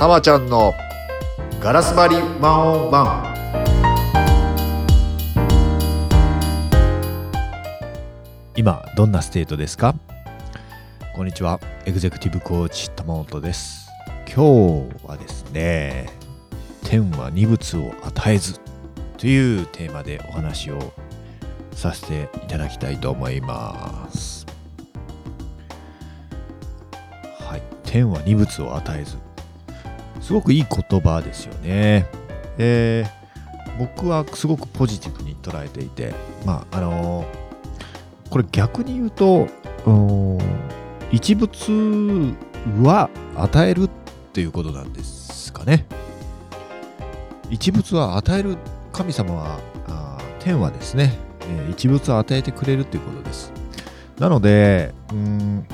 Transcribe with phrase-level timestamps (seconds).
[0.00, 0.72] たまちゃんの
[1.60, 3.34] ガラス張り one on one。
[8.56, 9.94] 今どんな state ですか？
[11.14, 11.60] こんにちは。
[11.84, 13.90] エグゼクティブコーチ玉本です。
[14.26, 16.08] 今日はですね
[16.82, 18.58] 天は二物を与えず
[19.18, 20.94] というテーマでお話を
[21.72, 24.46] させていただきたいと思います。
[27.38, 27.62] はい。
[27.84, 29.18] 天は二物を与えず。
[30.30, 32.06] すごくいい言葉ですよね。
[32.56, 36.14] えー、僕はすごくポジティブに捉えていて
[36.46, 39.48] まああのーこれ逆に言うと
[41.10, 42.36] 一物
[42.84, 43.90] は与えるっ
[44.32, 45.84] ていうことなんですかね。
[47.50, 48.56] 一物は与える
[48.92, 53.52] 神様はあ天はですね、えー、一物を与えてくれるっていうことです。
[54.20, 55.66] なのでうん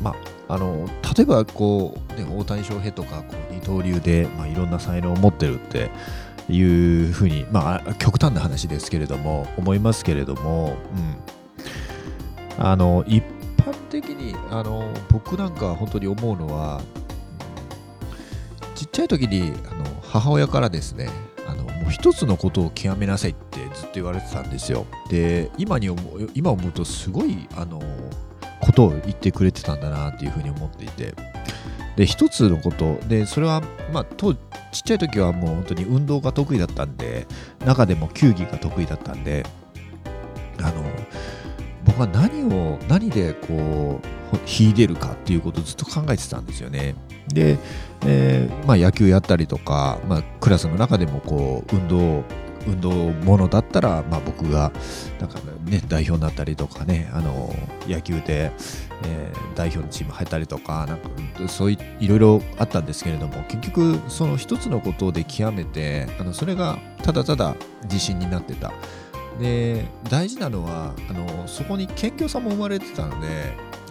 [0.00, 0.14] ま
[0.46, 5.90] ああの例えばこう、ね、大谷翔平とかこう二刀流で、まあ、いろんな才能を持ってるって
[6.48, 10.76] いうふうに、まあ、極端な話ですけれども、思いますけれども、
[12.58, 13.22] うん、あの一
[13.58, 16.80] 般的にあの僕なんか本当に思うのは、
[18.74, 21.08] ちっちゃい時にあの母親からですね、
[21.46, 24.86] あのもう一つのことを極めなさいってずっと言われてたんですよ。
[25.08, 26.00] で、今に思
[26.34, 27.80] 今思うとすごいあの
[28.62, 31.14] ことを言ってくれてたんだなっていうふうに思っていて、
[31.96, 37.26] で一つのことでそれはまあ当ちっちゃい時はもう本当に運動が得意だったんで
[37.66, 39.44] 中でも球技が得意だったんで
[40.58, 40.82] あの
[41.84, 44.00] 僕は何を何でこ
[44.32, 46.94] う秀でるかっていうことをずっと考えてたんですよね。
[47.28, 47.58] で、
[48.06, 52.24] えー、まあ、野球やったりとか、まあ、クラスの中でもこう運動
[52.66, 54.72] 運動ものだったら、まあ、僕が
[55.20, 57.54] なんか、ね、代表になったりとかねあの
[57.86, 58.52] 野球で、
[59.04, 68.72] えー、代表のチーム入ったりとかなんかそういいろいろあったんですけれども結局その一つのことで極めてあのそれがただただ自信になってた。
[69.40, 73.26] で大事なのはあのそこに謙虚さも生まれてたので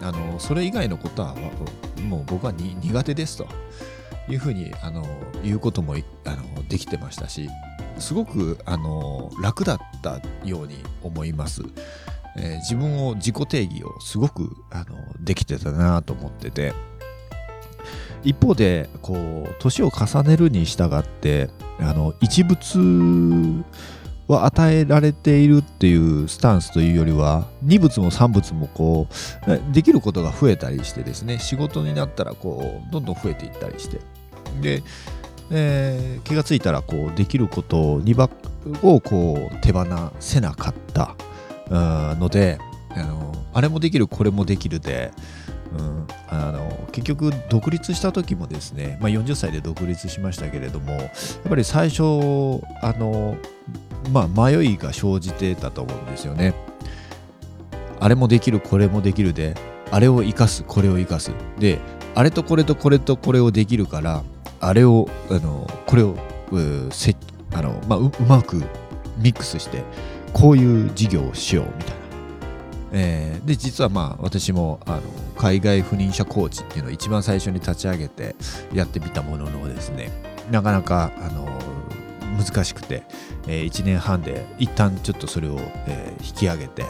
[0.00, 1.34] あのそれ以外のことは
[2.04, 3.46] もう僕は苦手ですと
[4.28, 5.04] いうふうにあの
[5.42, 5.94] 言うことも
[6.24, 7.48] あのできてましたし
[8.02, 11.62] すごくあの楽だったように思います。
[12.36, 16.72] えー、自分を自己定義をすごくあのできてたなと思ってて
[18.24, 23.64] 一方でこう年を重ねるに従ってあの一物
[24.28, 29.08] は与えられているっていうスタンスというよりは二物も三物もこ
[29.46, 34.00] うできることが増えたりしてですね仕事になったらこうどんどん増えていったりして
[34.60, 34.82] で
[35.52, 38.30] えー、気がついたらこうできることを2
[38.82, 39.84] をこう手放
[40.18, 41.14] せなかった
[41.70, 42.58] ので
[42.90, 45.12] あのあれもできるこれもできるで、
[45.76, 51.10] うん、あの結局独立した時もですね、まあ、40歳で独立しましたけれどもやっ
[51.48, 52.02] ぱり最初
[52.82, 53.36] あの、
[54.10, 56.54] まあ、迷いが生じてたと思うんですよね。
[58.00, 59.54] あれもできるこれもできるで
[59.92, 61.30] あれを生かすこれを生かす
[61.60, 61.78] で
[62.16, 64.24] あれとこれとこれとこれをできるから
[64.62, 66.16] あれをあのこれを
[66.90, 67.16] せ
[67.52, 68.62] あの、まあ、うまく
[69.18, 69.82] ミックスして
[70.32, 72.02] こういう事業をしようみたいな。
[72.94, 75.00] えー、で実はまあ私もあの
[75.36, 78.36] 海外不妊者コーチっていうのを一番最初に立ち上げて
[78.72, 80.10] やってみたもののですね
[80.50, 81.58] なかなかあの
[82.38, 83.02] 難しくて、
[83.46, 85.56] えー、1年半で一旦ちょっとそれを、
[85.86, 86.84] えー、引き上げて、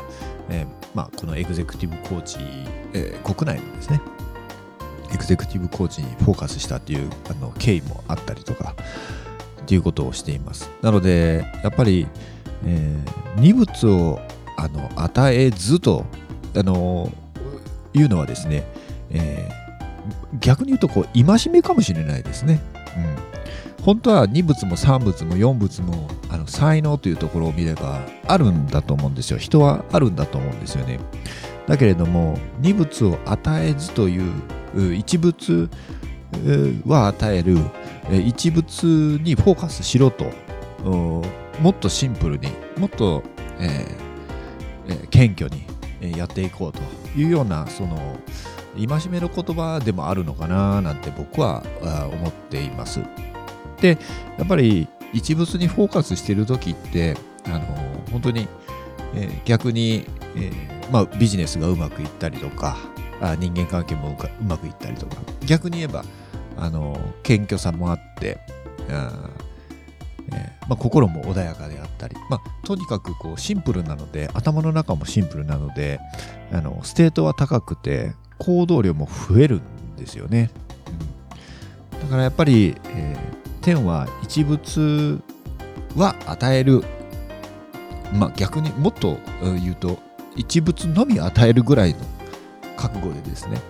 [0.51, 2.39] えーまあ、このエグゼクティブコーチ、
[2.95, 4.01] えー、国内のですね
[5.13, 8.75] エグゼクティブコーチにフォーカスしたっていうあの経緯もあったりとか
[9.63, 10.71] っていうことをしています。
[10.81, 12.07] なのでやっぱり、
[12.65, 14.21] えー、荷物を
[14.57, 16.07] あの与えずと
[16.57, 17.13] あの
[17.95, 18.65] いうのはですね、
[19.11, 22.61] えー、逆に言うとこう戒めかもしれないですね、
[23.79, 29.39] うん、本当は2物も3物も4物もあの才能というところを見ればあるんだと思うんですよ。
[29.39, 30.99] 人はあるんだと思うんですよね。
[31.73, 35.71] だけれども二物を与えずという一物
[36.87, 37.57] は与える
[38.27, 40.27] 一物にフォーカスしろと
[40.85, 41.23] も
[41.71, 43.23] っとシンプルにもっと、
[43.59, 45.65] えー、謙虚
[46.03, 46.83] にやっていこうと
[47.19, 48.19] いうようなその
[48.75, 51.63] 戒めの言葉でもあるのかななんて僕は
[52.13, 53.01] 思っています。
[53.81, 53.97] で
[54.37, 57.17] やっぱり一物にフォーカスしている時って
[57.47, 57.61] あの
[58.11, 58.47] 本当に、
[59.15, 60.05] えー、逆に、
[60.37, 62.77] えーまあ、ビジネスがうまくいったりとか
[63.21, 65.17] あ人間関係もうまくいったりとか。
[65.47, 66.05] 逆に言えば
[66.57, 68.39] あの謙虚さもあって
[68.91, 69.11] あ、
[70.33, 75.99] えー、まあ、心も穏やかであったり、まあ、とにかくこうシンプルなので頭の中もシンプルなので
[76.53, 80.51] あの state は高くて行動量も増えるんですよね。
[81.93, 82.01] うん。
[82.01, 85.23] だからやっぱり、えー天は一物
[85.97, 86.83] は与える。
[88.13, 89.99] まあ逆にもっと言うと
[90.37, 91.99] 一物のみ与えるぐらいの
[92.77, 93.61] 覚悟でですね、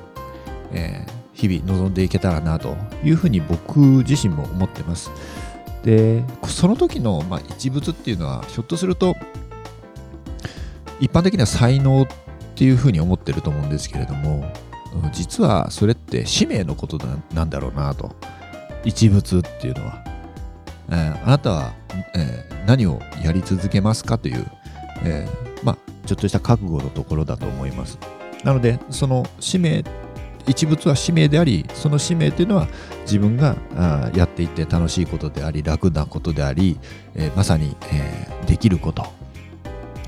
[0.72, 5.10] えー日々臨んでいけたらなというふうに僕自身も思ってます。
[5.82, 9.16] でその時の、まあ、一物っていうのはひょっとすると
[11.00, 12.06] 一般的には才能っ
[12.54, 14.44] ていうふうに思ってると思うんですけれども
[15.12, 18.14] 実はそれって使命のことななんだろうなと。
[18.84, 20.04] 一物っていうのは、
[20.90, 21.72] えーあなたは、
[22.14, 24.46] えー何をやり続けますかという、
[25.02, 27.98] えーまあちょっとした覚悟のところだと思います。
[28.44, 29.84] なのでその使命
[30.46, 32.66] 一物は使命でありその使命というのは
[33.02, 36.78] 自分があやっていって楽しいことであり楽なことであり、
[37.14, 39.06] えーまさに、えーできること。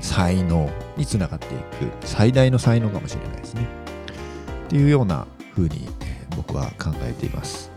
[0.01, 1.91] 才能につながっていく。
[2.05, 3.65] 最大の才能かもしれないですね。
[4.65, 5.25] っていうような
[5.55, 7.71] 風に、えー僕は考えています。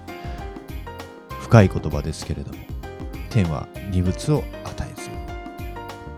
[1.40, 2.58] 深い言葉ですけれども
[3.31, 5.08] 天は二物を与えず。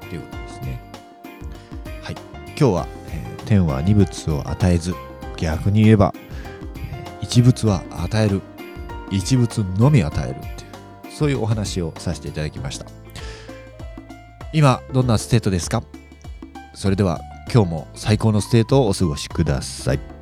[0.08, 0.39] ということ
[2.60, 4.94] 今日は、え天は二物を与えず
[5.38, 6.12] 逆に言えば、
[6.76, 8.42] え一物は与える
[9.10, 10.50] 一物のみ与えるってい
[11.10, 12.84] うそういうお話をさせていただきました。
[14.52, 15.82] 今どんな state ですか？
[16.74, 20.19] それでは今日も最高の state をお過ごしください。